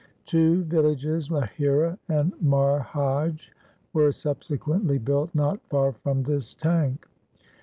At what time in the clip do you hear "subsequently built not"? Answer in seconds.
4.11-5.59